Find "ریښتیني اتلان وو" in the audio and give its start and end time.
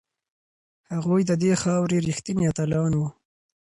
2.07-3.07